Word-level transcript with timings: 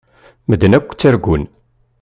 Medden 0.49 0.75
akk 0.77 0.89
ttargun. 0.93 1.43